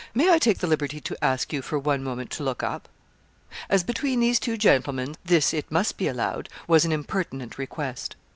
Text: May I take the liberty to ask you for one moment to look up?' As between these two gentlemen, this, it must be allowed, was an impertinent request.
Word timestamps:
May 0.15 0.31
I 0.33 0.39
take 0.39 0.57
the 0.57 0.65
liberty 0.65 0.99
to 0.99 1.23
ask 1.23 1.53
you 1.53 1.61
for 1.61 1.77
one 1.77 2.03
moment 2.03 2.31
to 2.31 2.41
look 2.43 2.63
up?' 2.63 2.89
As 3.69 3.83
between 3.83 4.19
these 4.19 4.39
two 4.39 4.57
gentlemen, 4.57 5.15
this, 5.23 5.53
it 5.53 5.71
must 5.71 5.95
be 5.95 6.07
allowed, 6.07 6.49
was 6.67 6.85
an 6.85 6.91
impertinent 6.91 7.59
request. 7.59 8.15